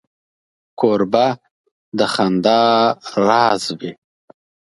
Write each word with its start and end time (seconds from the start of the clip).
کوربه 0.79 1.25
د 1.97 1.99
خندا 2.13 2.61
راز 3.27 3.63
وي. 3.79 3.91